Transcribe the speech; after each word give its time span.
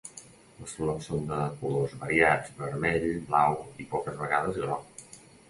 Les 0.61 0.71
flors 0.77 1.09
són 1.11 1.27
de 1.31 1.37
colors 1.59 1.93
variats 2.05 2.57
vermell, 2.63 3.07
blau 3.29 3.61
i 3.85 3.89
poques 3.93 4.19
vegades 4.25 4.61
groc. 4.65 5.07